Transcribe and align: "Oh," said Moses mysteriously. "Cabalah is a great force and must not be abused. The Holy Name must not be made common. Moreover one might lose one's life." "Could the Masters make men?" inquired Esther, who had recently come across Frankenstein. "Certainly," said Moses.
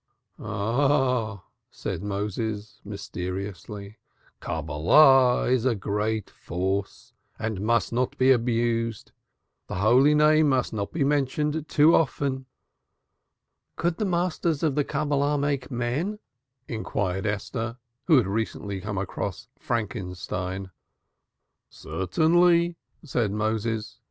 "Oh," 0.39 1.43
said 1.69 2.01
Moses 2.01 2.81
mysteriously. 2.83 3.99
"Cabalah 4.39 5.43
is 5.47 5.63
a 5.63 5.75
great 5.75 6.27
force 6.31 7.13
and 7.37 7.61
must 7.61 7.93
not 7.93 8.17
be 8.17 8.31
abused. 8.31 9.11
The 9.67 9.75
Holy 9.75 10.15
Name 10.15 10.49
must 10.49 10.73
not 10.73 10.91
be 10.91 11.03
made 11.03 11.31
common. 11.31 11.51
Moreover 11.51 11.51
one 11.51 11.51
might 11.51 11.61
lose 11.61 11.91
one's 12.19 12.37
life." 12.39 12.45
"Could 13.75 13.97
the 13.97 14.05
Masters 14.05 14.63
make 15.39 15.69
men?" 15.69 16.17
inquired 16.67 17.27
Esther, 17.27 17.77
who 18.07 18.17
had 18.17 18.25
recently 18.25 18.81
come 18.81 18.97
across 18.97 19.49
Frankenstein. 19.59 20.71
"Certainly," 21.69 22.75
said 23.03 23.31
Moses. 23.31 23.99